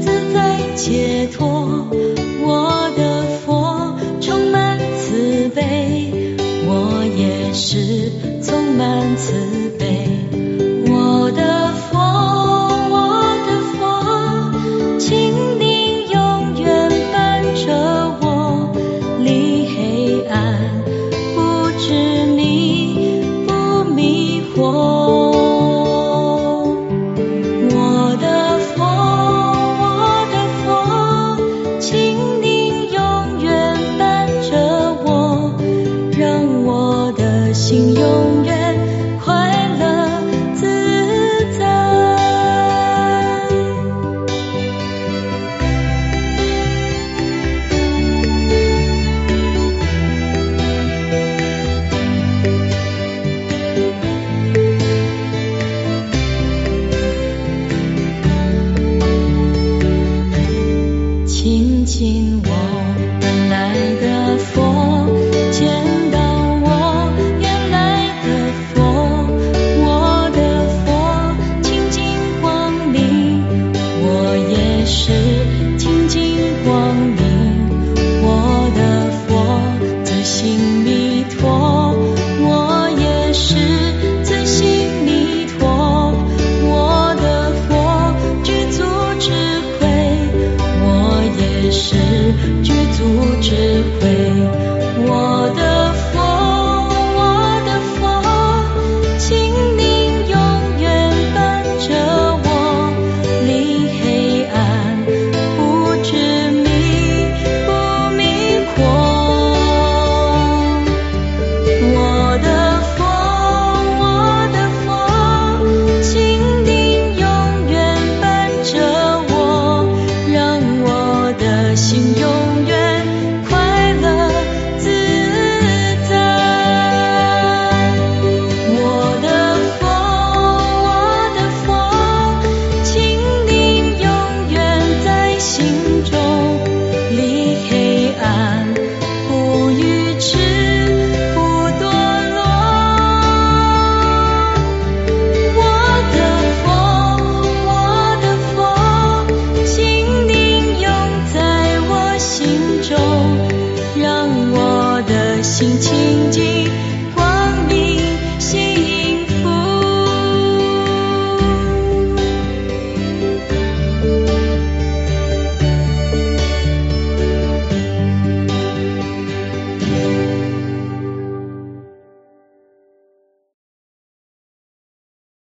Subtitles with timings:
[0.00, 1.88] 自在解脱
[2.44, 8.10] 我的佛充满慈悲我也是
[8.42, 9.32] 充满慈
[9.68, 9.71] 悲。
[61.92, 62.31] 心。